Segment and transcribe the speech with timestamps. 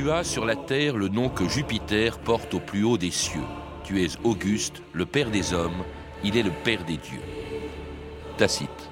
[0.00, 3.44] Tu as sur la terre le nom que Jupiter porte au plus haut des cieux.
[3.84, 5.84] Tu es Auguste, le Père des hommes,
[6.24, 7.20] il est le Père des dieux.
[8.38, 8.89] Tacite.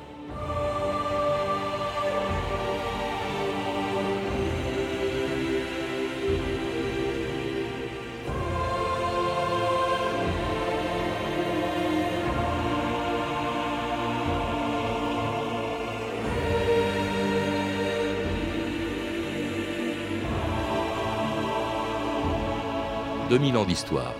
[23.28, 24.14] 2000 ans d'histoire.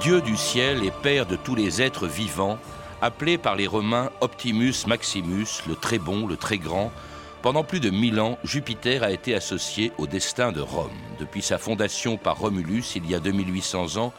[0.00, 2.58] Dieu du ciel et Père de tous les êtres vivants,
[3.00, 6.90] appelé par les Romains Optimus Maximus, le très bon, le très grand,
[7.42, 10.90] pendant plus de mille ans, Jupiter a été associé au destin de Rome.
[11.20, 14.12] Depuis sa fondation par Romulus il y a 2800 ans,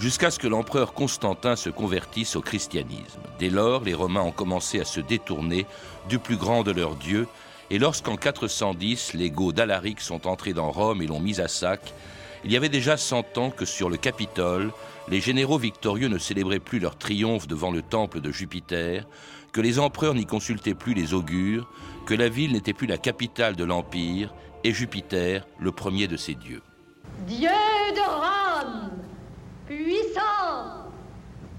[0.00, 3.20] jusqu'à ce que l'empereur Constantin se convertisse au christianisme.
[3.38, 5.66] Dès lors, les Romains ont commencé à se détourner
[6.08, 7.28] du plus grand de leurs dieux,
[7.68, 11.92] et lorsqu'en 410, les Goths d'Alaric sont entrés dans Rome et l'ont mis à sac,
[12.44, 14.72] il y avait déjà cent ans que sur le Capitole,
[15.08, 19.06] les généraux victorieux ne célébraient plus leur triomphe devant le temple de Jupiter,
[19.52, 21.70] que les empereurs n'y consultaient plus les augures,
[22.06, 24.32] que la ville n'était plus la capitale de l'Empire,
[24.64, 26.62] et Jupiter le premier de ses dieux.
[27.26, 28.99] Dieu de Rome
[29.70, 30.90] puissant,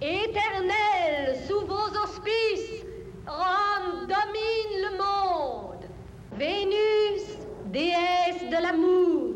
[0.02, 2.84] éternel sous vos auspices,
[3.26, 5.86] Rome domine le monde.
[6.34, 7.24] Vénus,
[7.68, 9.36] déesse de l'amour.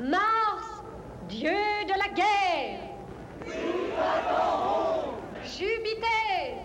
[0.00, 0.82] Mars,
[1.28, 2.80] dieu de la guerre.
[5.44, 6.56] Jupiter,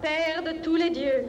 [0.00, 1.26] père de tous les dieux.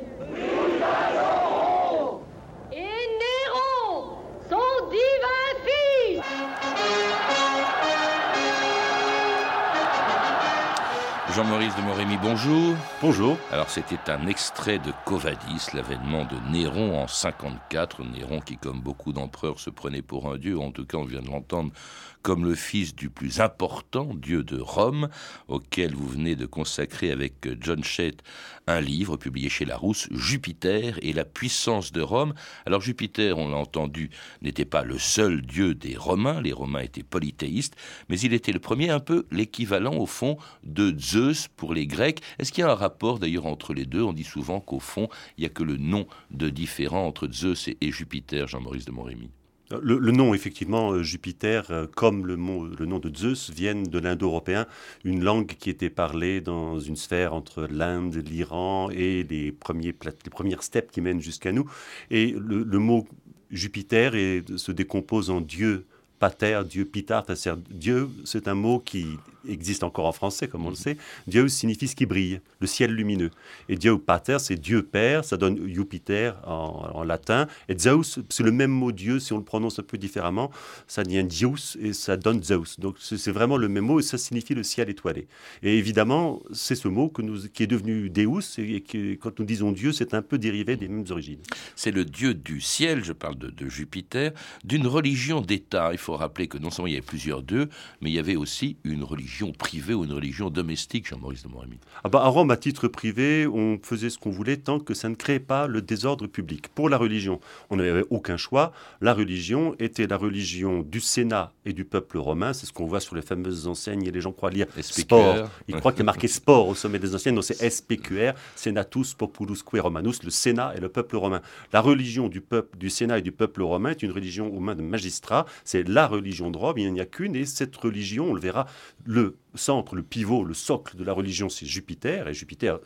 [11.59, 12.75] Jean-Maurice de Morémy, bonjour.
[13.02, 13.37] Bonjour.
[13.52, 18.05] Alors c'était un extrait de Covadis, l'avènement de Néron en 54.
[18.05, 20.58] Néron qui, comme beaucoup d'empereurs, se prenait pour un dieu.
[20.58, 21.73] En tout cas, on vient de l'entendre
[22.21, 25.09] comme le fils du plus important dieu de Rome,
[25.47, 28.21] auquel vous venez de consacrer avec John Shett
[28.69, 32.33] un livre publié chez Larousse, Jupiter et la puissance de Rome.
[32.65, 34.09] Alors Jupiter, on l'a entendu,
[34.41, 37.75] n'était pas le seul dieu des Romains, les Romains étaient polythéistes,
[38.09, 42.21] mais il était le premier, un peu l'équivalent au fond de Zeus pour les Grecs.
[42.37, 44.03] Est-ce qu'il y a un rapport d'ailleurs entre les deux?
[44.03, 47.67] On dit souvent qu'au fond, il n'y a que le nom de différent entre Zeus
[47.67, 49.29] et, Jupiter, Jean-Maurice de Montrémy.
[49.71, 54.65] Le, nom, effectivement, euh, Jupiter, euh, comme le, le nom de Zeus, viennent de l'indo-européen,
[55.03, 59.93] une langue qui était parlée dans une sphère entre l'Inde, l'Iran et les, premiers,
[60.23, 61.69] les premières steppes qui mènent jusqu'à nous.
[62.09, 63.08] Et le, mot
[63.52, 64.13] Jupiter
[64.55, 65.85] se décompose en Dieu,
[66.17, 67.25] pater, Dieu, pitar,
[67.69, 69.05] Dieu, c'est un mot qui
[69.48, 70.98] existe encore en français, comme on le sait.
[71.27, 73.32] Dieu signifie ce qui brille, le ciel lumineux.
[73.67, 77.48] Et Dieu pater, c'est Dieu Père, ça donne Jupiter en, latin.
[77.70, 80.52] Et Zeus, c'est le même mot Dieu, si on le prononce un peu différemment,
[80.88, 82.80] ça devient Dios et ça donne Zeus.
[82.80, 85.27] Donc c'est vraiment le même mot et ça signifie le ciel étoilé.
[85.64, 88.82] Et évidemment, c'est ce mot que nous, qui est devenu Deus et
[89.21, 91.39] quand nous disons Dieu, c'est un peu dérivé des mêmes origines.
[91.76, 94.32] C'est le Dieu du ciel, je parle de, de Jupiter,
[94.64, 95.89] d'une religion d'État.
[95.94, 97.70] Il faut rappeler que non seulement il y avait plusieurs dieux,
[98.02, 101.49] mais il y avait aussi une religion religion privée ou une religion domestique, Jean-Maurice de
[101.49, 104.95] Montrémy ah bah, À Rome, à titre privé, on faisait ce qu'on voulait tant que
[104.95, 106.67] ça ne créait pas le désordre public.
[106.69, 108.71] Pour la religion, on n'avait aucun choix.
[109.01, 112.53] La religion était la religion du Sénat et du peuple romain.
[112.53, 115.47] C'est ce qu'on voit sur les fameuses enseignes et les gens croient lire sport.
[115.67, 117.35] Ils croient qu'il y a marqué sport au sommet des enseignes.
[117.35, 121.41] Donc c'est SPQR, Senatus Populusque Romanus, le Sénat et le peuple romain.
[121.71, 124.75] La religion du peuple, du Sénat et du peuple romain est une religion aux mains
[124.75, 125.45] de magistrats.
[125.63, 126.79] C'est la religion de Rome.
[126.79, 128.65] Il n'y a qu'une et cette religion, on le verra,
[129.06, 132.27] le le centre, le pivot, le socle de la religion, c'est Jupiter.
[132.27, 132.80] Et Jupiter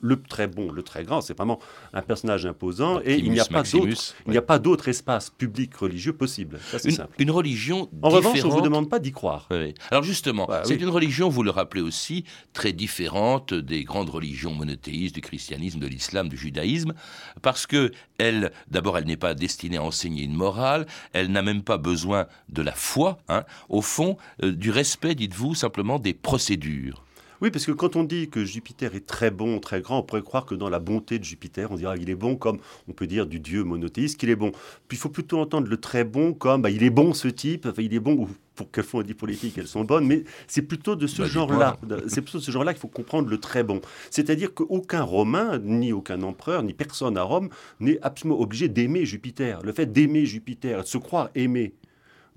[0.00, 1.58] le très bon, le très grand, c'est vraiment
[1.92, 5.30] un personnage imposant et il n'y a pas d'autre, il n'y a pas d'autre espace
[5.30, 6.58] public religieux possible.
[6.70, 7.14] Ça, une, simple.
[7.18, 9.48] une religion En revanche, on ne vous demande pas d'y croire.
[9.90, 14.52] Alors justement, bah c'est une religion, vous le rappelez aussi, très différente des grandes religions
[14.52, 16.94] monothéistes, du christianisme, de l'islam, du judaïsme,
[17.42, 21.62] parce que elle, d'abord, elle n'est pas destinée à enseigner une morale, elle n'a même
[21.62, 27.04] pas besoin de la foi, hein, au fond, euh, du respect, dites-vous, simplement des procédures.
[27.40, 30.22] Oui, parce que quand on dit que Jupiter est très bon, très grand, on pourrait
[30.22, 32.58] croire que dans la bonté de Jupiter, on dira qu'il est bon comme
[32.88, 34.50] on peut dire du dieu monothéiste qu'il est bon.
[34.88, 37.66] Puis il faut plutôt entendre le très bon comme bah, il est bon ce type,
[37.66, 40.62] enfin, il est bon ou pour quelquefois on dit politique, elles sont bonnes, mais c'est
[40.62, 41.76] plutôt de ce bah, genre-là,
[42.08, 43.80] c'est plutôt de ce genre-là qu'il faut comprendre le très bon.
[44.10, 49.60] C'est-à-dire qu'aucun Romain, ni aucun empereur, ni personne à Rome n'est absolument obligé d'aimer Jupiter.
[49.62, 51.72] Le fait d'aimer Jupiter, de se croire aimé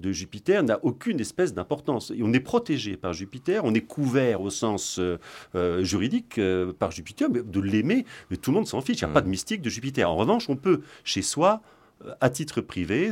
[0.01, 2.11] de Jupiter n'a aucune espèce d'importance.
[2.11, 5.17] Et on est protégé par Jupiter, on est couvert au sens euh,
[5.55, 9.01] euh, juridique euh, par Jupiter, mais de l'aimer, mais tout le monde s'en fiche.
[9.01, 10.09] Il n'y a pas de mystique de Jupiter.
[10.09, 11.61] En revanche, on peut, chez soi,
[12.19, 13.11] à titre privé,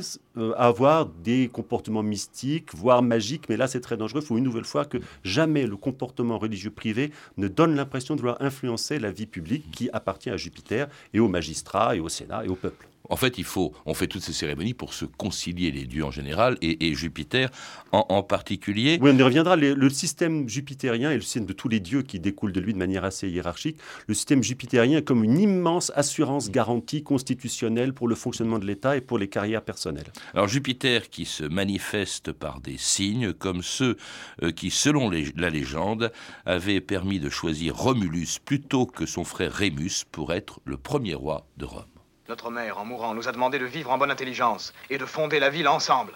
[0.57, 4.21] avoir des comportements mystiques, voire magiques, mais là c'est très dangereux.
[4.23, 8.21] Il faut une nouvelle fois que jamais le comportement religieux privé ne donne l'impression de
[8.21, 12.45] vouloir influencer la vie publique qui appartient à Jupiter et aux magistrats et au Sénat
[12.45, 12.88] et au peuple.
[13.09, 16.11] En fait, il faut, on fait toutes ces cérémonies pour se concilier les dieux en
[16.11, 17.49] général et, Jupiter
[17.91, 18.99] en, particulier.
[19.01, 19.55] Oui, on y reviendra.
[19.55, 22.77] Le, système jupitérien et le système de tous les dieux qui découlent de lui de
[22.77, 23.77] manière assez hiérarchique,
[24.07, 28.95] le système jupitérien est comme une immense assurance garantie constitutionnelle pour le fonctionnement de l'État
[28.95, 30.11] et pour les carrières personnelles.
[30.33, 33.97] Alors Jupiter qui se manifeste par des signes comme ceux
[34.43, 36.11] euh, qui, selon la légende,
[36.45, 41.47] avaient permis de choisir Romulus plutôt que son frère Rémus pour être le premier roi
[41.57, 41.98] de Rome.
[42.29, 45.39] Notre mère, en mourant, nous a demandé de vivre en bonne intelligence et de fonder
[45.39, 46.13] la ville ensemble.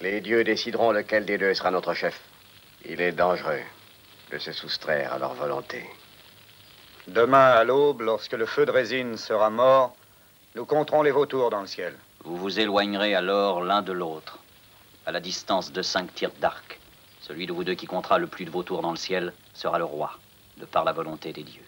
[0.00, 2.18] Les dieux décideront lequel des deux sera notre chef.
[2.86, 3.60] Il est dangereux
[4.30, 5.84] de se soustraire à leur volonté.
[7.06, 9.94] Demain à l'aube, lorsque le feu de résine sera mort,
[10.54, 11.94] nous compterons les vautours dans le ciel.
[12.24, 14.38] Vous vous éloignerez alors l'un de l'autre,
[15.04, 16.80] à la distance de cinq tirs d'arc.
[17.20, 19.84] Celui de vous deux qui comptera le plus de vautours dans le ciel sera le
[19.84, 20.18] roi,
[20.56, 21.66] de par la volonté des dieux.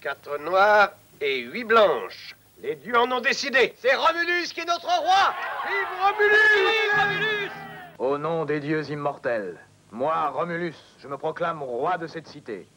[0.00, 2.34] Quatre noirs et huit blanches.
[2.62, 3.74] Les dieux en ont décidé.
[3.78, 5.34] C'est Romulus qui est notre roi.
[5.66, 7.50] Vive Romulus Vive Romulus
[7.98, 9.58] Au nom des dieux immortels,
[9.92, 12.68] moi, Romulus, je me proclame roi de cette cité.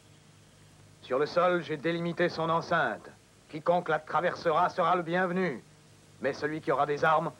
[1.02, 3.10] Sur le sol, j'ai délimité son enceinte.
[3.50, 5.62] Quiconque la traversera sera le bienvenu.
[6.22, 7.30] Mais celui qui aura des armes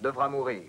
[0.00, 0.62] devra mourir.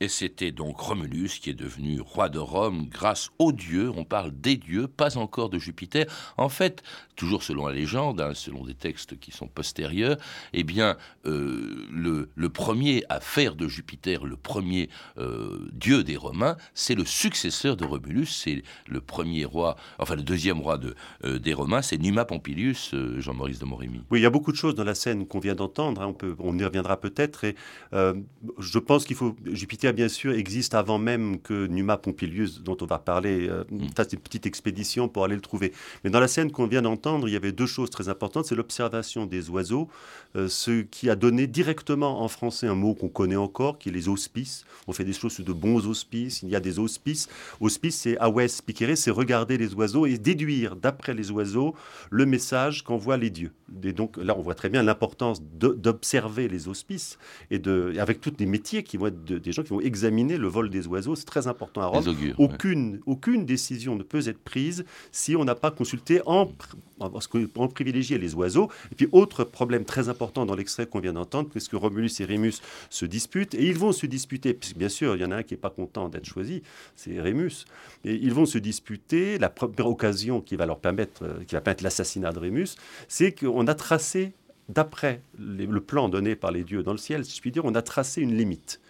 [0.00, 3.90] Et c'était donc Romulus qui est devenu roi de Rome grâce aux dieux.
[3.96, 6.06] On parle des dieux, pas encore de Jupiter.
[6.36, 6.82] En fait,
[7.18, 10.16] toujours selon la légende, hein, selon des textes qui sont postérieurs,
[10.52, 14.88] eh bien, euh, le, premier à faire de Jupiter le premier
[15.18, 20.22] euh, dieu des Romains, c'est le successeur de Romulus, c'est le premier roi, enfin le
[20.22, 20.94] deuxième roi de,
[21.24, 24.00] euh, des Romains, c'est Numa Pompilius, Jean-Maurice de Montrémy.
[24.10, 26.06] Oui, il y a beaucoup de choses dans la scène qu'on vient d'entendre, hein.
[26.06, 27.54] on, peut, on y reviendra peut-être, et
[27.92, 32.86] je pense qu'il faut, Jupiter bien sûr existe avant même que Numa Pompilius, dont on
[32.86, 33.88] va parler, mm.
[33.96, 35.72] c'est une petite expédition pour aller le trouver.
[36.04, 38.46] Mais dans la scène qu'on vient d'entendre, il y avait deux choses très importantes.
[38.46, 39.88] C'est l'observation des oiseaux,
[40.36, 43.92] euh, ce qui a donné directement en français un mot qu'on connaît encore, qui est
[43.92, 44.64] les auspices.
[44.86, 46.42] On fait des choses sur de bons auspices.
[46.42, 47.28] Il y a des auspices.
[47.60, 51.74] Auspice, c'est awes pikere, c'est regarder les oiseaux et déduire d'après les oiseaux
[52.10, 53.52] le message qu'envoient les dieux.
[53.82, 57.18] Et donc là, on voit très bien l'importance d'observer les auspices
[57.50, 60.46] et de, avec tous les métiers qui vont être des gens qui vont examiner le
[60.46, 61.16] vol des oiseaux.
[61.16, 62.04] C'est très important à Rome.
[62.38, 66.50] aucune, aucune décision ne peut être prise si on n'a pas consulté en,
[66.98, 68.68] parce qu'on privilégiait les oiseaux.
[68.92, 72.60] Et puis, autre problème très important dans l'extrait qu'on vient d'entendre, puisque Romulus et Rémus
[72.90, 75.42] se disputent, et ils vont se disputer, puisque bien sûr, il y en a un
[75.42, 76.62] qui n'est pas content d'être choisi,
[76.94, 77.64] c'est Rémus,
[78.04, 79.38] et ils vont se disputer.
[79.38, 82.76] La première occasion qui va leur permettre, euh, qui va permettre l'assassinat de Rémus,
[83.08, 84.32] c'est qu'on a tracé,
[84.68, 87.74] d'après le plan donné par les dieux dans le ciel, si je puis dire, on
[87.74, 88.80] a tracé une limite.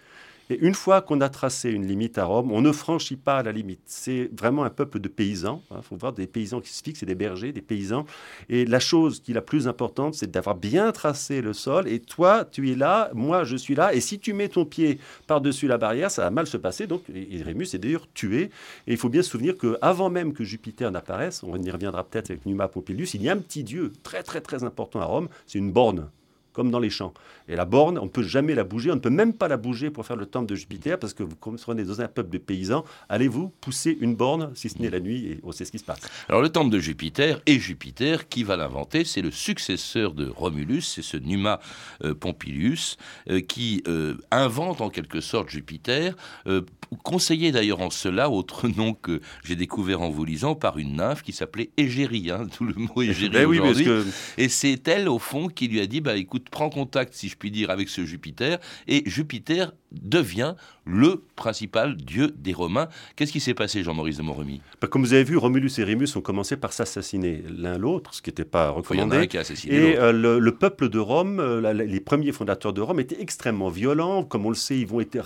[0.51, 3.51] Et une fois qu'on a tracé une limite à Rome, on ne franchit pas la
[3.51, 3.81] limite.
[3.85, 5.61] C'est vraiment un peuple de paysans.
[5.69, 5.81] Il hein.
[5.83, 8.05] faut voir des paysans qui se fixent, et des bergers, des paysans.
[8.49, 11.87] Et la chose qui est la plus importante, c'est d'avoir bien tracé le sol.
[11.87, 13.93] Et toi, tu es là, moi, je suis là.
[13.93, 16.87] Et si tu mets ton pied par-dessus la barrière, ça va mal se passer.
[16.87, 18.49] Donc, Rémus est d'ailleurs tué.
[18.87, 22.31] Et il faut bien se souvenir qu'avant même que Jupiter n'apparaisse, on y reviendra peut-être
[22.31, 25.29] avec Numa Pompilius, il y a un petit dieu très, très, très important à Rome.
[25.45, 26.09] C'est une borne
[26.59, 27.13] comme dans les champs.
[27.47, 29.55] Et la borne, on ne peut jamais la bouger, on ne peut même pas la
[29.55, 32.37] bouger pour faire le temple de Jupiter, parce que vous serez dans un peuple de
[32.37, 35.79] paysans, allez-vous pousser une borne, si ce n'est la nuit, et on sait ce qui
[35.79, 36.01] se passe.
[36.27, 40.81] Alors le temple de Jupiter, et Jupiter, qui va l'inventer C'est le successeur de Romulus,
[40.81, 41.61] c'est ce Numa
[42.03, 42.97] euh, Pompilius,
[43.29, 46.13] euh, qui euh, invente en quelque sorte Jupiter,
[47.03, 51.23] conseillé d'ailleurs en cela, autre nom que j'ai découvert en vous lisant, par une nymphe
[51.23, 53.87] qui s'appelait Égérie, hein, tout le mot Égérie ben aujourd'hui.
[54.37, 57.37] Et c'est elle, au fond, qui lui a dit, bah écoute, prend contact, si je
[57.37, 60.55] puis dire, avec ce Jupiter, et Jupiter devient
[60.89, 62.89] le principal dieu des Romains.
[63.15, 66.15] Qu'est-ce qui s'est passé, Jean-Maurice de Montremy bah, Comme vous avez vu, Romulus et Rémus
[66.15, 69.27] ont commencé par s'assassiner l'un l'autre, ce qui n'était pas recommandé.
[69.27, 72.99] Qui a assassiné et euh, le, peuple de Rome, euh, les premiers fondateurs de Rome,
[72.99, 74.23] étaient extrêmement violents.
[74.23, 75.17] Comme on le sait, ils vont être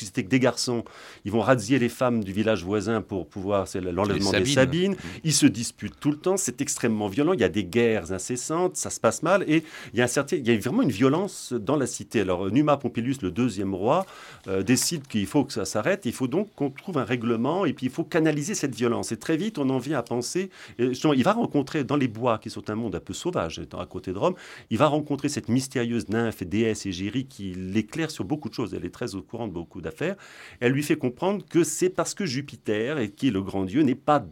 [0.00, 0.84] c'était des garçons.
[1.24, 3.68] Ils vont radier les femmes du village voisin pour pouvoir.
[3.68, 4.92] C'est l'enlèvement des Sabines.
[4.92, 5.20] Mmh.
[5.24, 6.36] Ils se disputent tout le temps.
[6.36, 7.32] C'est extrêmement violent.
[7.32, 8.76] Il y a des guerres incessantes.
[8.76, 9.44] Ça se passe mal.
[9.48, 12.20] Et il y a un certain, il y a vraiment une violence dans la cité.
[12.20, 14.06] Alors Numa Pompilius, le deuxième roi,
[14.48, 16.06] euh, décide qu'il faut que ça s'arrête.
[16.06, 19.12] Il faut donc qu'on trouve un règlement et puis il faut canaliser cette violence.
[19.12, 20.50] Et très vite, on en vient à penser.
[20.78, 23.86] il va rencontrer dans les bois, qui sont un monde un peu sauvage, étant à
[23.86, 24.34] côté de Rome,
[24.70, 28.74] il va rencontrer cette mystérieuse nymphe, déesse égérie qui l'éclaire sur beaucoup de choses.
[28.74, 30.16] Elle est très au courant de beaucoup d'affaires.
[30.60, 33.94] Elle lui fait comprendre que c'est parce que Jupiter, qui est le grand dieu, n'est
[33.94, 34.24] pas,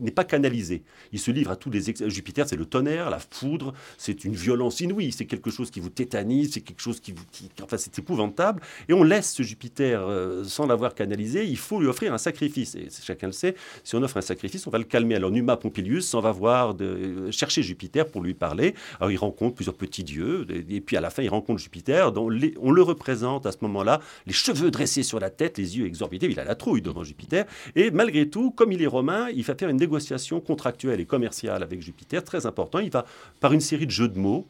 [0.00, 0.82] n'est pas canalisé.
[1.12, 1.82] Il se livre à tous les...
[2.08, 5.90] Jupiter, c'est le tonnerre, la foudre, c'est une violence inouïe, c'est quelque chose qui vous
[5.90, 7.24] tétanise, c'est quelque chose qui vous...
[7.62, 8.62] enfin, c'est épouvantable.
[8.88, 12.74] Et on laisse ce Jupiter euh, sans l'avoir canalisé, il faut lui offrir un sacrifice.
[12.74, 15.16] Et chacun le sait, si on offre un sacrifice, on va le calmer.
[15.16, 18.74] Alors Numa Pompilius s'en va voir, euh, chercher Jupiter pour lui parler.
[19.00, 22.28] Alors il rencontre plusieurs petits dieux, et puis à la fin, il rencontre Jupiter, dont
[22.60, 26.26] on le représente à ce moment-là, les cheveux dressés sur la tête, les yeux exorbités,
[26.30, 27.44] il a la trouille devant Jupiter.
[27.74, 31.62] Et malgré tout, comme il est romain, il va faire une négociation contractuelle et commerciale
[31.62, 32.78] avec Jupiter, très important.
[32.78, 33.04] Il va,
[33.40, 34.46] par une série de jeux de mots,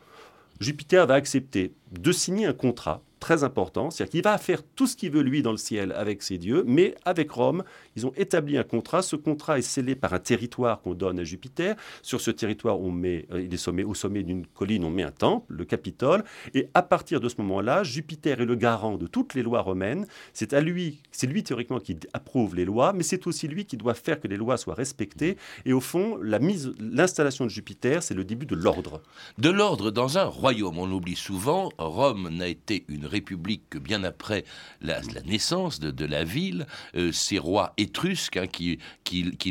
[0.60, 4.96] Jupiter va accepter de signer un contrat très important, c'est-à-dire qu'il va faire tout ce
[4.96, 7.64] qu'il veut lui dans le ciel avec ses dieux, mais avec Rome,
[7.96, 9.02] ils ont établi un contrat.
[9.02, 11.76] Ce contrat est scellé par un territoire qu'on donne à Jupiter.
[12.02, 15.10] Sur ce territoire, on met, euh, il est au sommet d'une colline, on met un
[15.10, 16.24] temple, le Capitole,
[16.54, 20.06] et à partir de ce moment-là, Jupiter est le garant de toutes les lois romaines.
[20.32, 23.76] C'est à lui, c'est lui théoriquement qui approuve les lois, mais c'est aussi lui qui
[23.76, 25.36] doit faire que les lois soient respectées.
[25.64, 29.00] Et au fond, la mise, l'installation de Jupiter, c'est le début de l'ordre.
[29.38, 30.78] De l'ordre dans un royaume.
[30.78, 34.44] On oublie souvent, Rome n'a été une république que bien après
[34.80, 36.66] la, naissance de, la ville.
[36.94, 38.78] Euh, ses rois étrusques hein, qui,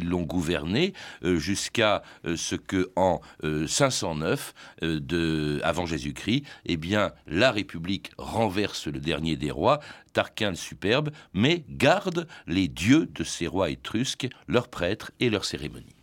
[0.02, 3.22] l'ont gouverné euh, jusqu'à euh, ce que en
[3.68, 9.80] 509 de, avant Jésus-Christ, eh bien la République renverse le dernier des rois,
[10.14, 15.46] Tarquin le superbe, mais garde les dieux de ces rois étrusques, leurs prêtres et leurs
[15.46, 15.96] cérémonies.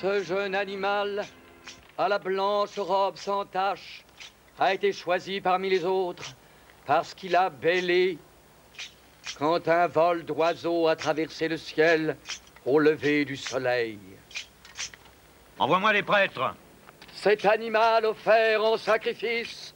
[0.00, 1.24] Ce jeune animal
[1.98, 4.04] à la blanche robe sans tache
[4.58, 6.34] a été choisi parmi les autres
[6.86, 8.18] parce qu'il a bêlé
[9.38, 12.16] quand un vol d'oiseaux a traversé le ciel
[12.64, 13.98] au lever du soleil.
[15.58, 16.54] Envoie-moi les prêtres.
[17.14, 19.74] Cet animal offert en sacrifice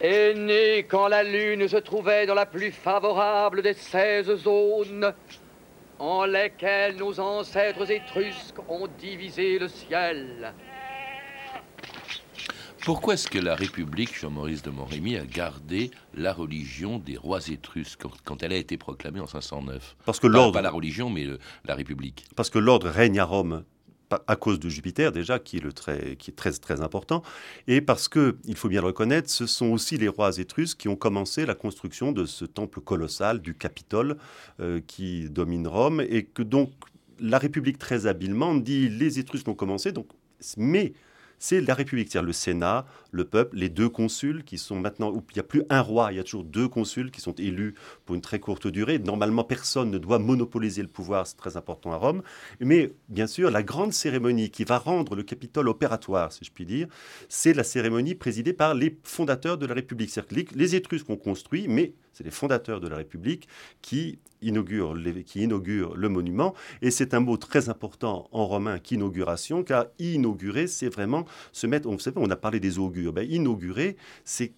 [0.00, 5.12] est né quand la lune se trouvait dans la plus favorable des seize zones
[5.98, 10.52] en lesquelles nos ancêtres étrusques ont divisé le ciel.
[12.84, 18.04] Pourquoi est-ce que la République, Jean-Maurice de Montrémy, a gardé la religion des rois étrusques
[18.24, 20.54] quand, elle a été proclamée en 509 Parce que l'ordre...
[20.54, 21.26] Pas, la religion, mais
[21.64, 22.24] la République.
[22.36, 23.64] Parce que l'ordre règne à Rome
[24.26, 27.22] à cause de Jupiter déjà, qui est, le très, qui est très, très important,
[27.66, 30.88] et parce que, il faut bien le reconnaître, ce sont aussi les rois étrusques qui
[30.88, 34.16] ont commencé la construction de ce temple colossal du Capitole
[34.60, 36.70] euh, qui domine Rome, et que donc
[37.20, 40.06] la République très habilement dit les Étrusques ont commencé, donc,
[40.56, 40.92] mais
[41.38, 45.34] c'est la République, c'est-à-dire le Sénat, le peuple, les deux consuls qui sont maintenant, il
[45.34, 48.14] n'y a plus un roi, il y a toujours deux consuls qui sont élus pour
[48.14, 48.98] une très courte durée.
[48.98, 52.22] Normalement, personne ne doit monopoliser le pouvoir, c'est très important à Rome.
[52.60, 56.66] Mais bien sûr, la grande cérémonie qui va rendre le Capitole opératoire, si je puis
[56.66, 56.88] dire,
[57.28, 60.10] c'est la cérémonie présidée par les fondateurs de la République.
[60.10, 63.48] C'est-à-dire les Étrusques ont construit, mais c'est les fondateurs de la République
[63.82, 64.96] qui inaugurent,
[65.26, 66.54] qui inaugurent le monument.
[66.82, 71.88] Et c'est un mot très important en romain qu'inauguration, car inaugurer, c'est vraiment se mettre.
[71.88, 73.12] On, on a parlé des augures.
[73.12, 74.52] Ben, inaugurer, c'est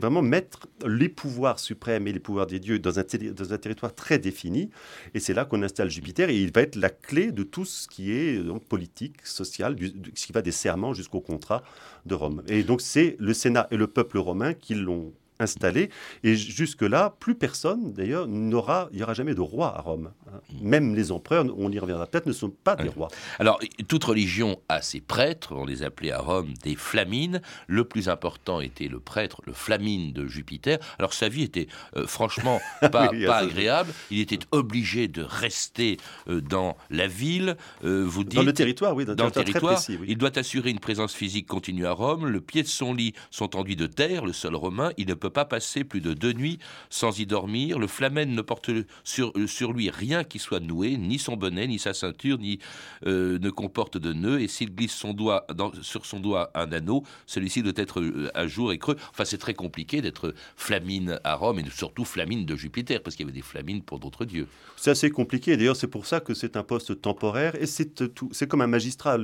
[0.00, 3.94] vraiment mettre les pouvoirs suprêmes et les pouvoirs des dieux dans un, dans un territoire
[3.94, 4.70] très défini.
[5.14, 6.30] Et c'est là qu'on installe Jupiter.
[6.30, 9.76] Et il va être la clé de tout ce qui est politique, social,
[10.14, 11.62] ce qui va des serments jusqu'au contrat
[12.06, 12.42] de Rome.
[12.48, 15.90] Et donc c'est le Sénat et le peuple romain qui l'ont installé.
[16.22, 20.10] Et jusque-là, plus personne, d'ailleurs, n'aura, il n'y aura jamais de roi à Rome.
[20.28, 20.40] Hein.
[20.60, 23.08] Même les empereurs, on y reviendra peut-être, ne sont pas des rois.
[23.38, 27.40] Alors, toute religion a ses prêtres, on les appelait à Rome des flamines.
[27.66, 30.78] Le plus important était le prêtre, le flamine de Jupiter.
[30.98, 33.92] Alors, sa vie était euh, franchement pas, pas agréable.
[34.10, 35.98] Il était obligé de rester
[36.28, 37.56] euh, dans la ville.
[37.84, 39.80] Euh, vous dites, dans le territoire, oui, dans, le territoire.
[40.06, 42.26] Il doit assurer une présence physique continue à Rome.
[42.26, 44.92] Le pied de son lit sont enduits de terre, le sol romain.
[44.96, 46.58] Il ne peut pas passer plus de deux nuits
[46.90, 47.78] sans y dormir.
[47.78, 48.70] Le flamen ne porte
[49.04, 49.32] sur,
[49.72, 52.58] lui rien qui soit noué, ni son bonnet, ni sa ceinture, ni
[53.06, 54.40] euh, ne comporte de nœud.
[54.40, 55.46] Et s'il glisse son doigt
[55.80, 58.96] sur son doigt un anneau, celui-ci doit être euh, à jour et creux.
[59.10, 63.24] Enfin, c'est très compliqué d'être flamine à Rome et surtout flamine de Jupiter, parce qu'il
[63.24, 64.46] y avait des flamines pour d'autres dieux.
[64.76, 65.56] C'est assez compliqué.
[65.56, 69.16] D'ailleurs, c'est pour ça que c'est un poste temporaire et c'est c'est comme un magistrat.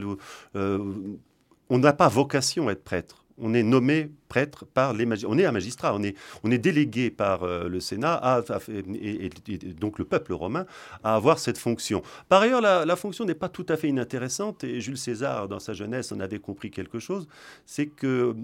[0.57, 0.79] Euh,
[1.69, 5.35] on n'a pas vocation à être prêtre on est nommé prêtre par les magistrats.
[5.35, 8.43] On est un magistrat, on est, on est délégué par euh, le Sénat
[9.03, 9.29] et,
[9.79, 10.65] donc le peuple romain
[11.05, 12.03] à avoir cette fonction.
[12.29, 15.73] Par ailleurs, la, fonction n'est pas tout à fait inintéressante et Jules César, dans sa
[15.73, 17.27] jeunesse, en avait compris quelque chose.
[17.67, 18.35] C'est que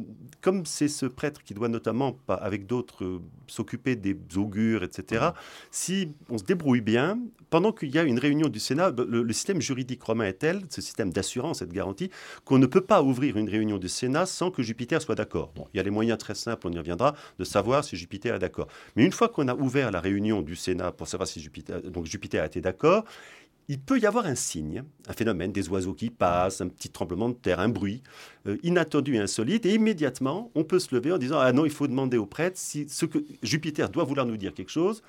[0.41, 5.27] comme c'est ce prêtre qui doit notamment, avec d'autres, euh, s'occuper des augures, etc.,
[5.71, 9.33] si on se débrouille bien, pendant qu'il y a une réunion du Sénat, le, le
[9.33, 12.11] système juridique romain est tel, ce système d'assurance et de garantie,
[12.45, 15.53] qu'on ne peut pas ouvrir une réunion du Sénat sans que Jupiter soit d'accord.
[15.77, 18.39] Il y a les moyens très simples, on y reviendra, de savoir si Jupiter est
[18.39, 18.67] d'accord.
[18.97, 22.07] Mais une fois qu'on a ouvert la réunion du Sénat pour savoir si Jupiter, donc
[22.07, 23.05] Jupiter a été d'accord,
[23.69, 27.29] il peut y avoir un signe, un phénomène, des oiseaux qui passent, un petit tremblement
[27.29, 28.03] de terre, un bruit
[28.47, 31.71] euh, inattendu et insolite, et immédiatement, on peut se lever en disant Ah non, il
[31.71, 35.03] faut demander au prêtre si ce que Jupiter doit vouloir nous dire quelque chose,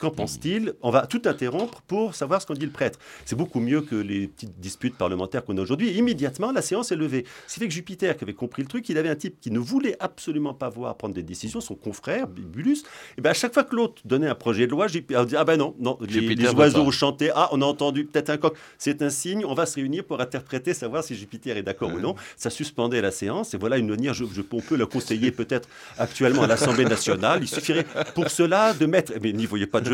[0.00, 2.98] Qu'en pense-t-il On va tout interrompre pour savoir ce qu'en dit le prêtre.
[3.26, 5.90] C'est beaucoup mieux que les petites disputes parlementaires qu'on a aujourd'hui.
[5.90, 7.26] Immédiatement, la séance est levée.
[7.46, 9.50] Ce qui fait que Jupiter, qui avait compris le truc, il avait un type qui
[9.50, 12.78] ne voulait absolument pas voir prendre des décisions, son confrère, Bibulus.
[13.18, 15.44] Et ben à chaque fois que l'autre donnait un projet de loi, Jupiter dit Ah
[15.44, 17.30] ben non, non les, oiseaux chantaient.
[17.34, 18.56] Ah, on a entendu peut-être un coq.
[18.78, 22.00] C'est un signe, on va se réunir pour interpréter, savoir si Jupiter est d'accord ou
[22.00, 22.14] non.
[22.38, 23.52] Ça suspendait la séance.
[23.52, 27.40] Et voilà une manière, je, on peut la conseiller peut-être actuellement à l'Assemblée nationale.
[27.42, 29.12] Il suffirait pour cela de mettre.
[29.22, 29.89] Mais n'y voyez pas de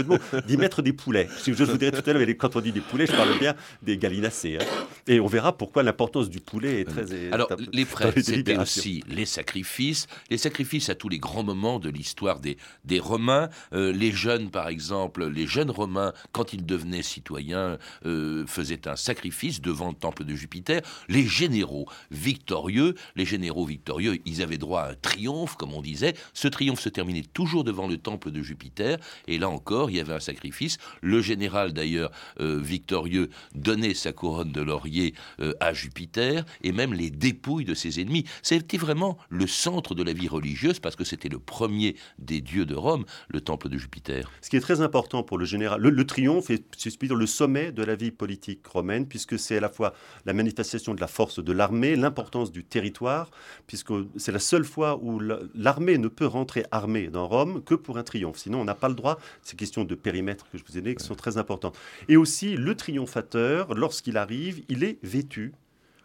[0.47, 1.29] d'y mettre des poulets.
[1.45, 3.97] Je vous dirais tout à l'heure, quand on dit des poulets, je parle bien des
[3.99, 4.59] gallinacés.
[4.61, 4.65] Hein.
[5.07, 7.33] Et on verra pourquoi l'importance du poulet est très.
[7.33, 11.91] Alors, les prêtres, c'était aussi les sacrifices, les sacrifices à tous les grands moments de
[11.91, 13.49] l'histoire des, des Romains.
[13.73, 18.97] Euh, les jeunes, par exemple, les jeunes Romains, quand ils devenaient citoyens, euh, faisaient un
[18.97, 20.83] sacrifice devant le temple de Jupiter.
[21.09, 26.15] Les généraux victorieux, les généraux victorieux, ils avaient droit à un triomphe, comme on disait.
[26.35, 28.99] Ce triomphe se terminait toujours devant le temple de Jupiter.
[29.29, 30.78] Et là encore, il y avait un sacrifice.
[31.02, 36.95] Le général, d'ailleurs, euh, victorieux, donnait sa couronne de laurier euh, à Jupiter, et même
[36.95, 38.25] les dépouilles de ses ennemis.
[38.43, 42.66] C'était vraiment le centre de la vie religieuse, parce que c'était le premier des dieux
[42.66, 44.31] de Rome, le temple de Jupiter.
[44.40, 46.64] Ce qui est très important pour le général, le, triomphe est,
[47.02, 51.00] le sommet de la vie politique romaine, puisque c'est à la fois la manifestation de
[51.00, 53.31] la force de l'armée, l'importance du territoire,
[53.66, 55.21] puisque c'est la seule fois où
[55.55, 58.38] l'armée ne peut rentrer armée dans Rome que pour un triomphe.
[58.38, 59.19] Sinon, on n'a pas le droit.
[59.43, 61.76] Ces questions de périmètre que je vous ai donné qui sont très importantes.
[62.09, 65.52] Et aussi, le triomphateur, lorsqu'il arrive, il est vêtu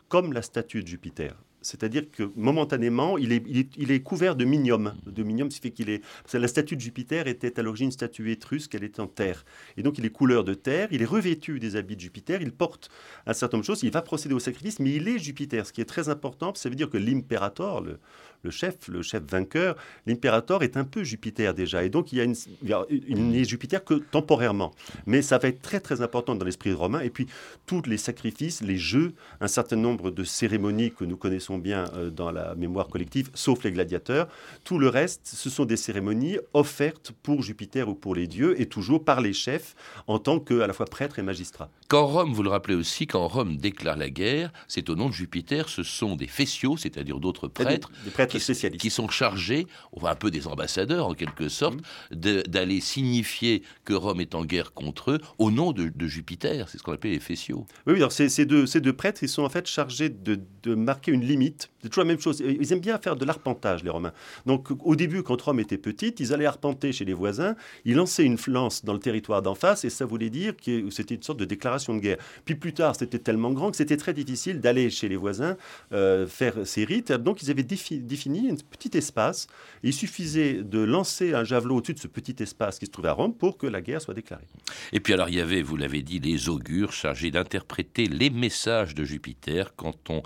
[0.09, 1.35] comme la statue de Jupiter.
[1.63, 3.43] C'est-à-dire que momentanément, il est,
[3.77, 4.95] il est, couvert de minium.
[5.05, 6.01] De minium, ce fait qu'il est.
[6.33, 9.46] la statue de Jupiter était à l'origine une statue étrusque, elle était en terre.
[9.77, 12.51] Et donc, il est couleur de terre, il est revêtu des habits de Jupiter, il
[12.51, 12.89] porte
[13.27, 15.67] un certain nombre de choses, il va procéder au sacrifice, mais il est Jupiter.
[15.67, 18.00] Ce qui est très important, ça veut dire que l'impérator, le,
[18.43, 19.75] le chef, le chef vainqueur,
[20.05, 21.83] l'impérator est un peu Jupiter déjà.
[21.83, 24.71] Et donc, il n'est Jupiter que temporairement.
[25.05, 27.01] Mais ça va être très, très important dans l'esprit romain.
[27.01, 27.27] Et puis,
[27.65, 32.09] tous les sacrifices, les jeux, un certain nombre de cérémonies que nous connaissons bien euh,
[32.09, 34.27] dans la mémoire collective, sauf les gladiateurs.
[34.63, 38.65] Tout le reste, ce sont des cérémonies offertes pour Jupiter ou pour les dieux, et
[38.65, 39.75] toujours par les chefs,
[40.07, 41.69] en tant que à la fois prêtre et magistrat.
[41.91, 45.13] Quand Rome, vous le rappelez aussi, quand Rome déclare la guerre, c'est au nom de
[45.13, 48.37] Jupiter, ce sont des fessiaux, c'est-à-dire d'autres prêtres, des, prêtres
[48.77, 49.67] qui, sont chargés,
[50.01, 52.43] un peu des ambassadeurs en quelque sorte, mmh.
[52.47, 56.69] d'aller signifier que Rome est en guerre contre eux au nom de, Jupiter.
[56.69, 57.65] C'est ce qu'on appelle les fessiaux.
[57.85, 61.11] Oui, alors ces, deux, ces deux prêtres, ils sont en fait chargés de, de marquer
[61.11, 61.71] une limite.
[61.81, 62.41] C'est toujours la même chose.
[62.41, 64.13] Ils aiment bien faire de l'arpentage, les Romains.
[64.46, 68.25] Donc au début, quand Rome était petite, ils allaient arpenter chez les voisins, ils lançaient
[68.25, 71.39] une lance dans le territoire d'en face, et ça voulait dire que c'était une sorte
[71.39, 72.17] de déclaration de guerre.
[72.46, 75.57] Puis plus tard, c'était tellement grand que c'était très difficile d'aller chez les voisins
[75.94, 77.11] euh, faire ces rites.
[77.11, 79.48] Donc ils avaient défini un petit espace.
[79.83, 83.13] il suffisait de lancer un javelot au-dessus de ce petit espace qui se trouvait à
[83.13, 84.48] Rome pour que la guerre soit déclarée.
[84.94, 88.96] Et puis alors il y avait, vous l'avez dit, les augures chargés d'interpréter les messages
[88.96, 90.22] de Jupiter quand on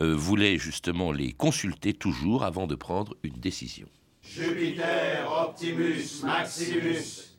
[0.00, 3.86] euh, voulait justement les consulter toujours avant de prendre une décision.
[4.22, 7.36] Jupiter Optimus Maximus.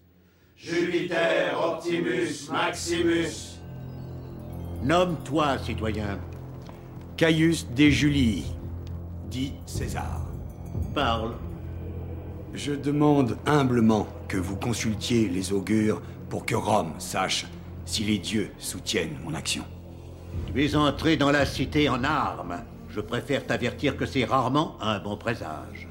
[0.57, 3.59] Jupiter Optimus Maximus.
[4.83, 6.19] Nomme-toi, citoyen.
[7.17, 8.45] Caius de Julie,
[9.29, 10.25] dit César.
[10.95, 11.35] Parle.
[12.53, 17.45] Je demande humblement que vous consultiez les augures pour que Rome sache
[17.85, 19.63] si les dieux soutiennent mon action.
[20.53, 22.63] Tu es entré dans la cité en armes.
[22.89, 25.87] Je préfère t'avertir que c'est rarement un bon présage.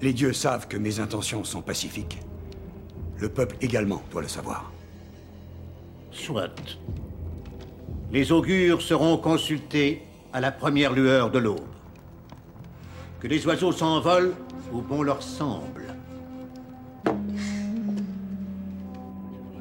[0.00, 2.18] Les dieux savent que mes intentions sont pacifiques.
[3.18, 4.72] Le peuple également doit le savoir.
[6.12, 6.50] Soit.
[8.12, 11.60] Les augures seront consultés à la première lueur de l'aube.
[13.18, 14.34] Que les oiseaux s'envolent
[14.72, 15.94] ou bon leur semble.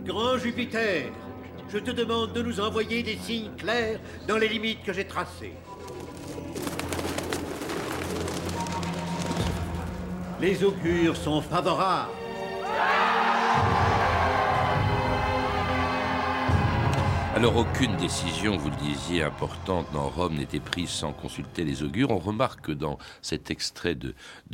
[0.06, 1.12] Grand Jupiter,
[1.70, 5.54] je te demande de nous envoyer des signes clairs dans les limites que j'ai tracées.
[10.42, 12.12] Les augures sont favorables.
[17.36, 22.10] Alors aucune décision, vous le disiez, importante dans Rome n'était prise sans consulter les augures.
[22.10, 24.14] On remarque que dans cet extrait de,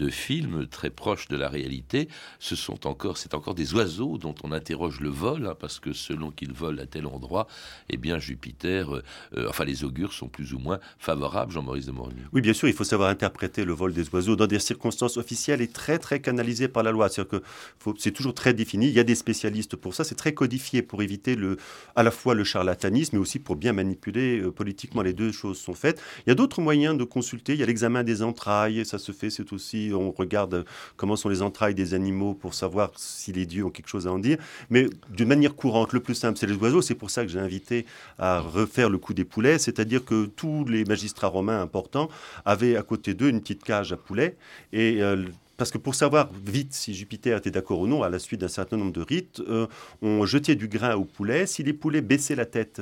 [0.09, 4.51] film très proche de la réalité, ce sont encore, c'est encore des oiseaux dont on
[4.51, 7.47] interroge le vol, hein, parce que selon qu'ils volent à tel endroit,
[7.89, 9.03] eh bien Jupiter, euh,
[9.37, 12.15] euh, enfin les augures sont plus ou moins favorables, Jean-Maurice de Morny.
[12.33, 15.61] Oui, bien sûr, il faut savoir interpréter le vol des oiseaux dans des circonstances officielles
[15.61, 17.07] et très très canalisé par la loi.
[17.07, 18.89] C'est-à-dire que c'est toujours très défini.
[18.89, 20.03] Il y a des spécialistes pour ça.
[20.03, 21.57] C'est très codifié pour éviter le,
[21.95, 25.01] à la fois le charlatanisme mais aussi pour bien manipuler euh, politiquement.
[25.01, 26.01] Les deux choses sont faites.
[26.25, 27.53] Il y a d'autres moyens de consulter.
[27.53, 28.85] Il y a l'examen des entrailles.
[28.85, 29.29] Ça se fait.
[29.29, 30.65] C'est aussi, on regarde
[30.97, 34.11] comment sont les entrailles des animaux pour savoir si les dieux ont quelque chose à
[34.11, 34.37] en dire.
[34.69, 36.81] Mais d'une manière courante, le plus simple, c'est les oiseaux.
[36.81, 37.85] C'est pour ça que j'ai invité
[38.17, 39.59] à refaire le coup des poulets.
[39.59, 42.09] C'est-à-dire que tous les magistrats romains importants
[42.45, 44.35] avaient à côté d'eux une petite cage à poulets.
[44.73, 45.25] Et euh,
[45.57, 48.47] parce que pour savoir vite si Jupiter était d'accord ou non, à la suite d'un
[48.47, 49.67] certain nombre de rites, euh,
[50.01, 51.45] on jetait du grain au poulet.
[51.45, 52.81] Si les poulets baissaient la tête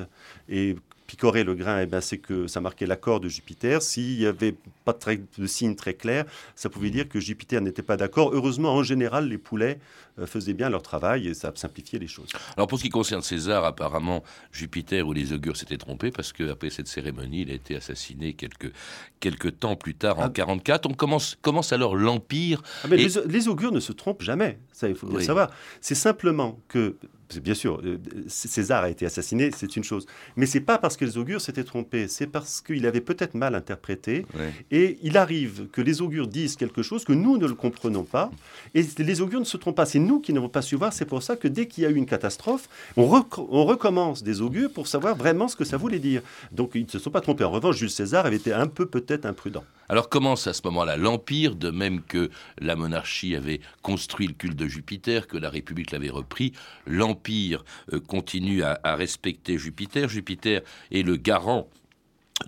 [1.14, 3.84] picoraient le grain, eh c'est que ça marquait l'accord de Jupiter.
[3.84, 4.98] S'il n'y avait pas
[5.38, 8.32] de, signe très clair, ça pouvait dire que Jupiter n'était pas d'accord.
[8.34, 9.78] Heureusement, en général, les poulets
[10.18, 12.30] euh, faisaient bien leur travail et ça simplifiait les choses.
[12.58, 16.72] Alors pour ce qui concerne César, apparemment, Jupiter ou les augures s'étaient trompés parce qu'après
[16.72, 18.74] cette cérémonie, il a été assassiné quelques,
[19.20, 20.82] quelques temps plus tard, en 44.
[20.84, 20.90] Ah.
[20.92, 22.64] On commence, commence alors l'Empire.
[22.84, 25.52] Ah, mais les, augures ne se trompent jamais, ça il faut bien savoir.
[25.80, 26.96] C'est simplement que
[27.40, 30.06] bien sûr, euh, César a été assassiné, c'est une chose.
[30.36, 33.56] Mais c'est pas parce que les augures s'étaient trompés, c'est parce qu'il avait peut-être mal
[33.56, 34.26] interprété.
[34.72, 38.32] Et il arrive que les augures disent quelque chose que nous ne le comprenons pas.
[38.74, 39.86] Et les augures ne se trompent pas.
[39.86, 40.94] C'est nous qui n'avons pas su voir.
[40.94, 43.04] C'est pour ça que dès qu'il y a eu une catastrophe, on,
[43.38, 46.22] on, recommence des augures pour savoir vraiment ce que ça voulait dire.
[46.52, 47.44] Donc ils ne se sont pas trompés.
[47.44, 49.64] En revanche, Jules César avait été un peu peut-être imprudent.
[49.90, 50.98] Alors commence à ce moment-là?
[50.98, 55.92] l'Empire, de même que la monarchie avait construit le culte de Jupiter, que la République
[55.92, 56.54] l'avait repris.
[56.88, 60.10] L'Empire euh, continue à, respecter Jupiter.
[60.10, 61.70] Jupiter est le garant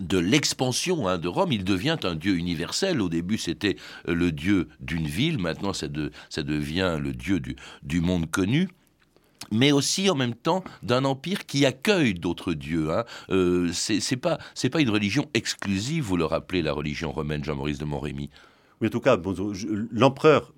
[0.00, 3.00] de l'expansion hein, de Rome, il devient un dieu universel.
[3.00, 3.76] Au début, c'était
[4.08, 7.40] euh, le dieu d'une ville, maintenant, ça, devient le dieu
[7.82, 8.68] du monde connu
[9.52, 12.90] mais aussi en même temps d'un empire qui accueille d'autres dieux.
[12.90, 13.04] Hein.
[13.30, 14.40] Euh, c'est pas
[14.78, 18.30] une religion exclusive, vous le rappelez, la religion romaine, Jean-Maurice de Montrémy.
[18.80, 19.16] Oui, en tout cas,
[19.90, 20.52] l'empereur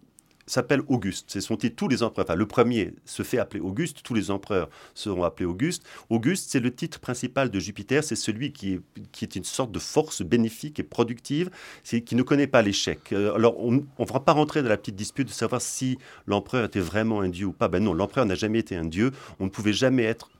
[0.49, 1.27] s'appelle Auguste.
[1.29, 1.77] C'est son titre.
[1.77, 5.47] Tous les empereurs, enfin le premier se fait appeler Auguste, tous les empereurs seront appelés
[5.47, 5.85] Auguste.
[6.11, 8.81] Auguste, c'est le titre principal de Jupiter, c'est celui qui est,
[9.13, 11.51] qui est une sorte de force bénéfique et productive,
[11.85, 13.13] qui ne connaît pas l'échec.
[13.13, 16.65] Euh, alors on ne va pas rentrer dans la petite dispute de savoir si l'empereur
[16.65, 17.69] était vraiment un dieu ou pas.
[17.69, 19.13] Ben non, l'empereur n'a jamais été un dieu.
[19.41, 20.31] On ne pouvait jamais être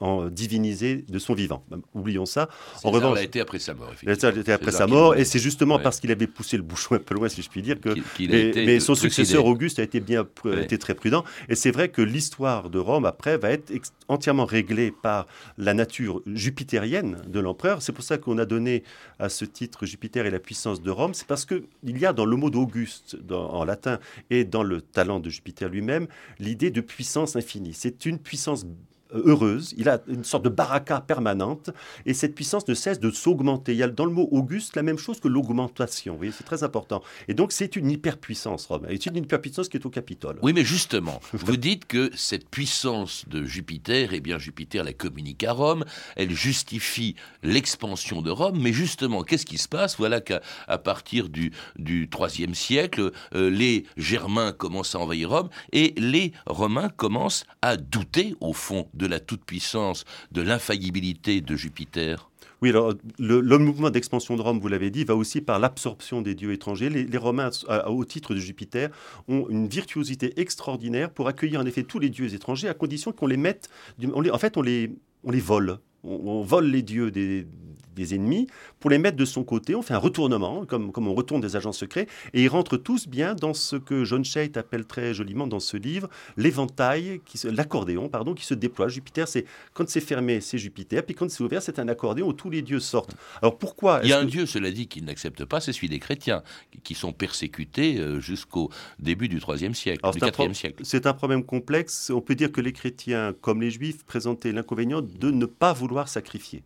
[0.00, 1.64] en divinisé de son vivant.
[1.94, 2.48] Oublions ça.
[2.84, 3.92] En revanche, a été après sa mort.
[4.02, 6.96] Il a été après sa mort, et c'est justement parce qu'il avait poussé le bouchon
[6.96, 7.94] un peu loin, si je puis dire, que.
[8.20, 10.26] mais, son successeur Auguste a été bien,
[10.60, 11.24] été très prudent.
[11.48, 13.72] Et c'est vrai que l'histoire de Rome après va être
[14.08, 15.26] entièrement réglée par
[15.58, 17.82] la nature jupitérienne de l'empereur.
[17.82, 18.82] C'est pour ça qu'on a donné
[19.18, 21.14] à ce titre Jupiter et la puissance de Rome.
[21.14, 23.98] C'est parce que il y a dans le mot d'Auguste en latin
[24.30, 26.06] et dans le talent de Jupiter lui-même
[26.38, 27.74] l'idée de puissance infinie.
[27.74, 28.68] C'est une puissance euh,
[29.12, 31.70] heureuse, il a une sorte de baraka permanente,
[32.04, 33.72] et cette puissance ne cesse de s'augmenter.
[33.72, 37.02] Il y a dans le mot auguste la même chose que l'augmentation, c'est très important.
[37.28, 40.38] Et donc c'est une hyperpuissance, Rome, et c'est une hyperpuissance qui est au Capitole.
[40.42, 45.44] Oui, mais justement, vous dites que cette puissance de Jupiter, eh bien Jupiter la communique
[45.44, 45.84] à Rome,
[46.16, 49.96] elle justifie l'expansion de Rome, mais justement, qu'est-ce qui se passe?
[49.98, 50.40] Voilà qu'à
[50.78, 56.88] partir du, du 3e siècle, euh, les Germains commencent à envahir Rome, et les Romains
[56.88, 62.30] commencent à douter, au fond, de la toute-puissance, de l'infaillibilité de Jupiter
[62.62, 66.34] oui, alors le, mouvement d'expansion de Rome, vous l'avez dit, va aussi par l'absorption des
[66.34, 66.88] dieux étrangers.
[66.88, 67.50] Les, Romains,
[67.86, 68.88] au titre de Jupiter,
[69.28, 73.26] ont une virtuosité extraordinaire pour accueillir en effet tous les dieux étrangers, à condition qu'on
[73.26, 73.68] les mette.
[74.02, 74.90] en fait, on les,
[75.22, 75.78] on les vole.
[76.02, 77.46] on vole les dieux des,
[77.96, 78.46] des ennemis
[78.78, 79.74] pour les mettre de son côté.
[79.74, 83.08] On fait un retournement, comme, comme on retourne des agents secrets, et ils rentrent tous
[83.08, 88.34] bien dans ce que John Shade appelle très joliment dans ce livre l'éventail, l'accordéon, pardon,
[88.34, 88.88] qui se déploie.
[88.88, 92.32] Jupiter, c'est quand c'est fermé, c'est Jupiter, puis quand c'est ouvert, c'est un accordéon où
[92.32, 93.16] tous les dieux sortent.
[93.42, 95.98] Alors pourquoi Il y a un dieu, cela dit, qui n'accepte pas, c'est celui des
[95.98, 96.42] chrétiens,
[96.84, 100.82] qui sont persécutés euh, jusqu'au début du IIIe siècle, du IVe siècle.
[100.84, 102.10] C'est un problème complexe.
[102.10, 106.08] On peut dire que les chrétiens, comme les juifs, présentaient l'inconvénient de ne pas vouloir
[106.08, 106.62] sacrifier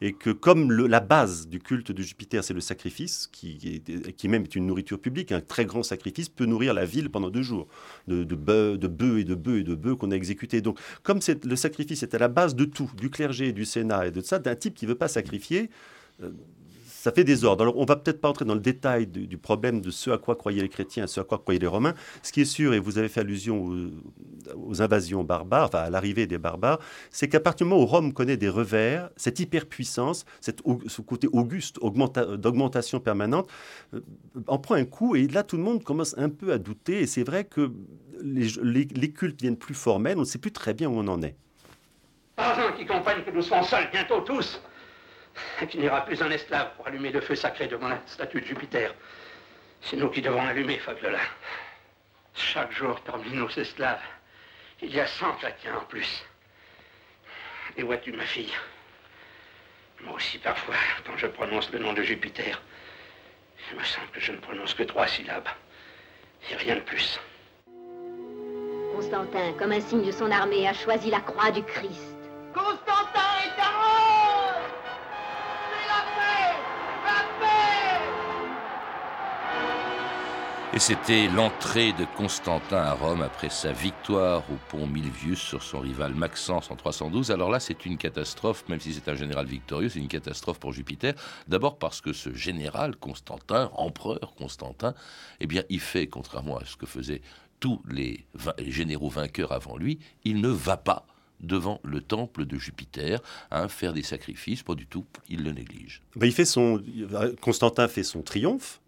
[0.00, 3.82] et que comme la base du culte de Jupiter, c'est le sacrifice, qui,
[4.16, 7.30] qui même est une nourriture publique, un très grand sacrifice peut nourrir la ville pendant
[7.30, 7.66] deux jours,
[8.06, 10.60] de, de bœufs et de bœufs et de bœufs qu'on a exécutés.
[10.60, 14.10] Donc comme le sacrifice est à la base de tout, du clergé, du Sénat et
[14.10, 15.70] de ça, d'un type qui ne veut pas sacrifier,
[16.22, 16.30] euh,
[17.06, 17.62] ça fait désordre.
[17.62, 20.34] Alors, on va peut-être pas entrer dans le détail du, problème de ce à quoi
[20.34, 21.94] croyaient les chrétiens ce à quoi croyaient les Romains.
[22.24, 23.64] Ce qui est sûr, et vous avez fait allusion
[24.56, 28.12] aux, invasions barbares, enfin à l'arrivée des barbares, c'est qu'à partir du moment où Rome
[28.12, 33.48] connaît des revers, cette hyperpuissance, cette, ce côté auguste d'augmentation permanente,
[33.94, 34.00] euh,
[34.48, 35.14] en prend un coup.
[35.14, 37.02] Et là, tout le monde commence un peu à douter.
[37.02, 37.70] Et c'est vrai que
[38.20, 40.16] les, cultes viennent plus formels.
[40.16, 41.36] On ne sait plus très bien où on en est.
[42.36, 44.60] Un qui que nous serons seuls bientôt tous
[45.62, 48.40] et qu'il n'y aura plus un esclave pour allumer le feu sacré devant la statue
[48.40, 48.94] de Jupiter.
[49.82, 51.20] C'est nous qui devons allumer, Fabiola.
[52.34, 54.00] Chaque jour, parmi nos esclaves,
[54.82, 56.24] il y a cent chrétiens en plus.
[57.76, 58.52] Et vois-tu, ma fille?
[60.02, 60.74] Moi aussi, parfois,
[61.06, 62.60] quand je prononce le nom de Jupiter,
[63.70, 65.48] il me semble que je ne prononce que trois syllabes.
[66.50, 67.18] Et rien de plus.
[68.94, 72.14] Constantin, comme un signe de son armée, a choisi la croix du Christ.
[72.54, 72.95] Constantin
[80.76, 85.80] Et c'était l'entrée de Constantin à Rome après sa victoire au pont Milvius sur son
[85.80, 87.30] rival Maxence en 312.
[87.30, 90.74] Alors là, c'est une catastrophe, même si c'est un général victorieux, c'est une catastrophe pour
[90.74, 91.14] Jupiter.
[91.48, 94.92] D'abord parce que ce général Constantin, empereur Constantin,
[95.40, 97.22] eh bien, il fait, contrairement à ce que faisaient
[97.58, 98.26] tous les,
[98.66, 101.06] généraux vainqueurs avant lui, il ne va pas
[101.40, 106.02] devant le temple de Jupiter, hein, faire des sacrifices, pas du tout, il le néglige.
[106.16, 106.82] Ben, il fait son,
[107.40, 108.82] Constantin fait son triomphe,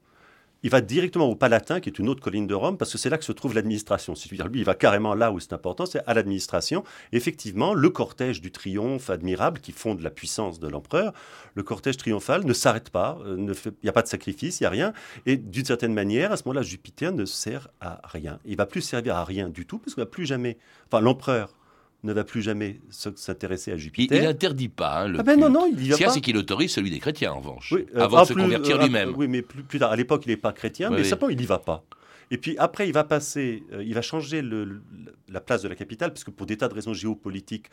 [0.62, 3.10] il va directement au Palatin, qui est une autre colline de Rome, parce que c'est
[3.10, 4.14] là que se trouve l'administration.
[4.14, 6.84] C'est-à-dire, lui, il va carrément là où c'est important, c'est à l'administration.
[7.12, 11.12] Effectivement, le cortège du triomphe admirable qui fonde la puissance de l'empereur,
[11.54, 14.66] le cortège triomphal ne s'arrête pas, euh, il n'y a pas de sacrifice, il n'y
[14.66, 14.92] a rien.
[15.26, 18.38] Et d'une certaine manière, à ce moment-là, Jupiter ne sert à rien.
[18.44, 20.58] Il va plus servir à rien du tout, parce qu'il va plus jamais.
[20.90, 21.57] Enfin, l'empereur
[22.04, 24.18] ne va plus jamais s'intéresser à Jupiter.
[24.18, 26.10] Il n'interdit pas hein, le ah ben non, non, il y va pas.
[26.10, 29.14] c'est qu'il autorise celui des chrétiens, en revanche, euh, avant de se convertir euh, lui-même.
[29.16, 29.90] oui, mais plus, tard.
[29.90, 31.84] À l'époque, il n'est pas chrétien, mais simplement, il n'y va pas.
[32.30, 34.82] Et puis après, il va passer, euh, il va changer le,
[35.28, 37.66] la place de la capitale, parce que pour des tas de raisons géopolitiques,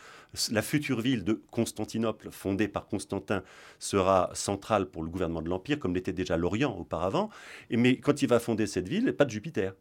[0.50, 3.44] la future ville de Constantinople, fondée par Constantin,
[3.80, 7.30] sera centrale pour le gouvernement de l'Empire, comme l'était déjà l'Orient auparavant.
[7.70, 9.74] Et, mais quand il va fonder cette ville, pas de Jupiter.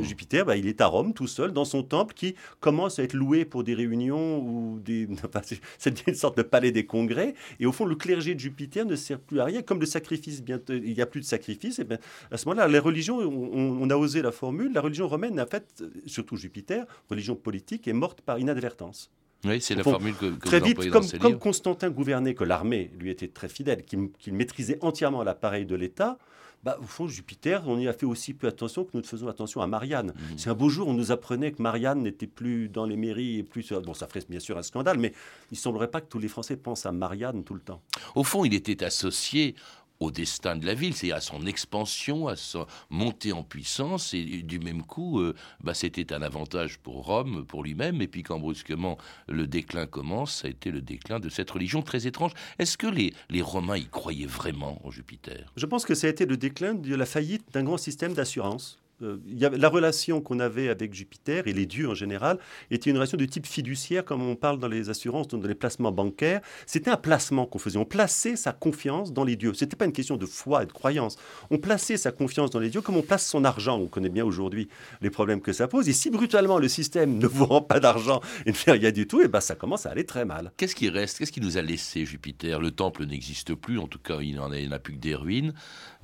[0.00, 0.04] Mm.
[0.04, 3.14] Jupiter, bah, il est à Rome tout seul dans son temple qui commence à être
[3.14, 5.08] loué pour des réunions ou des.
[5.78, 7.34] c'est une sorte de palais des congrès.
[7.60, 9.62] Et au fond, le clergé de Jupiter ne sert plus à rien.
[9.62, 11.78] Comme le sacrifice, bientôt, il n'y a plus de sacrifice.
[11.78, 11.98] Et bien,
[12.30, 14.72] à ce moment-là, les religions, on, a osé la formule.
[14.72, 19.10] La religion romaine, en fait, surtout Jupiter, religion politique, est morte par inadvertance.
[19.44, 23.26] Oui, c'est la formule que, très vite, comme, comme Constantin gouvernait, que l'armée lui était
[23.26, 26.18] très fidèle, qu'il maîtrisait entièrement l'appareil de l'État,
[26.62, 29.60] bah, au fond, Jupiter, on y a fait aussi peu attention que nous faisons attention
[29.62, 30.08] à Marianne.
[30.08, 30.38] Mmh.
[30.38, 33.42] C'est un beau jour, on nous apprenait que Marianne n'était plus dans les mairies et
[33.42, 33.72] plus.
[33.72, 35.12] Bon, ça ferait bien sûr un scandale, mais
[35.50, 37.82] il ne semblerait pas que tous les Français pensent à Marianne tout le temps.
[38.14, 39.56] Au fond, il était associé
[40.02, 44.42] au destin de la ville, c'est à son expansion, à sa montée en puissance, et
[44.42, 48.38] du même coup, euh, bah, c'était un avantage pour Rome, pour lui-même, et puis quand
[48.38, 52.32] brusquement le déclin commence, ça a été le déclin de cette religion très étrange.
[52.58, 55.52] Est-ce que les, les Romains y croyaient vraiment en Jupiter?
[55.56, 58.81] Je pense que ça a été le déclin de la faillite d'un grand système d'assurance.
[59.02, 62.38] Euh, la relation qu'on avait avec Jupiter et les dieux en général
[62.70, 65.92] était une relation de type fiduciaire, comme on parle dans les assurances, dans les placements
[65.92, 66.40] bancaires.
[66.66, 67.78] C'était un placement qu'on faisait.
[67.78, 69.52] On plaçait sa confiance dans les dieux.
[69.54, 71.16] Ce n'était pas une question de foi et de croyance.
[71.50, 73.78] On plaçait sa confiance dans les dieux comme on place son argent.
[73.78, 74.68] On connaît bien aujourd'hui
[75.00, 75.88] les problèmes que ça pose.
[75.88, 79.06] Et si brutalement le système ne vous rend pas d'argent et ne fait rien du
[79.06, 80.52] tout, et eh ben ça commence à aller très mal.
[80.56, 81.18] Qu'est-ce qui reste?
[81.18, 82.60] Qu'est-ce qui nous a laissé Jupiter?
[82.60, 83.78] Le temple n'existe plus.
[83.78, 85.54] En tout cas, il n'en a, plus que des ruines.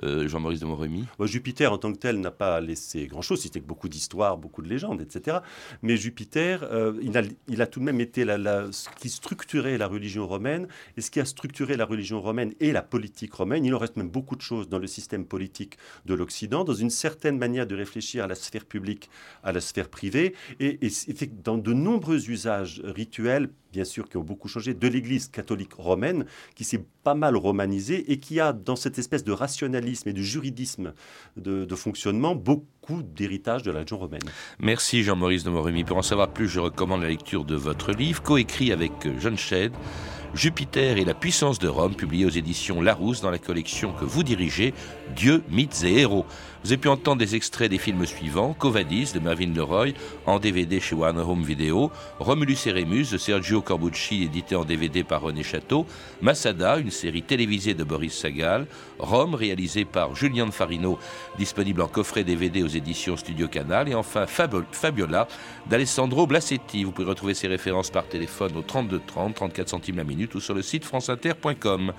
[0.02, 3.66] Euh, Jean-Maurice de Moremi Jupiter en tant que tel n'a pas laissé grand-chose, c'était que
[3.66, 5.38] beaucoup d'histoires, beaucoup de légendes, etc.
[5.83, 9.79] Mais Jupiter, euh, il, a, il, a, tout de même été la, ce qui structurait
[9.79, 13.64] la religion romaine, et ce qui a structuré la religion romaine et la politique romaine.
[13.64, 16.90] Il en reste même beaucoup de choses dans le système politique de l'Occident, dans une
[16.90, 19.11] certaine manière de réfléchir à la sphère publique,
[19.42, 24.22] à la sphère privée, et, et dans de nombreux usages rituels bien sûr, qui ont
[24.22, 28.76] beaucoup changé, de l'Église catholique romaine, qui s'est pas mal romanisée et qui a, dans
[28.76, 30.92] cette espèce de rationalisme et de juridisme
[31.37, 34.22] de, fonctionnement, beaucoup d'héritage de la religion romaine.
[34.59, 35.85] Merci Jean-Maurice de Moremi.
[35.85, 39.72] Pour en savoir plus, je recommande la lecture de votre livre, coécrit avec John Shedd,
[40.35, 44.22] Jupiter et la puissance de Rome, publié aux éditions Larousse dans la collection que vous
[44.22, 44.74] dirigez,
[45.16, 46.26] Dieu, mythes et héros.
[46.64, 48.53] Vous avez pu entendre des extraits des films suivants.
[48.53, 49.92] Covadis de Mervyn Leroy
[50.27, 55.05] en DVD chez Warner Home Video, Romulus et Remus de Sergio Corbucci édité en DVD
[55.05, 55.87] par René Château,
[56.21, 58.66] Masada, une série télévisée de Boris Sagal,
[58.99, 60.99] Rome réalisé par Julien Farino,
[61.38, 65.29] disponible en coffret DVD aux éditions Studio Canal, et enfin Fabiola
[65.66, 66.83] d'Alessandro Blasetti.
[66.83, 70.40] Vous pouvez retrouver ces références par téléphone au 32 30, 34 centimes la minute ou
[70.40, 71.92] sur le site franceinter.com.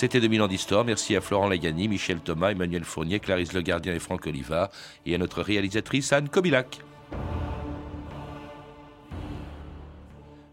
[0.00, 0.86] C'était 2000 ans d'histoire.
[0.86, 4.70] Merci à Florent Lagani, Michel Thomas, Emmanuel Fournier, Clarisse Le Gardien et Franck Oliva,
[5.04, 6.80] et à notre réalisatrice Anne Kobilac.